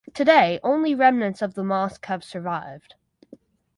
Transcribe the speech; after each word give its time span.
Today 0.15 0.59
only 0.63 0.95
remnants 0.95 1.43
of 1.43 1.53
the 1.53 1.63
mosque 1.63 2.07
have 2.07 2.23
survived. 2.23 2.95